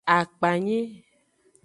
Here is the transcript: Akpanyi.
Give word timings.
Akpanyi. 0.17 0.79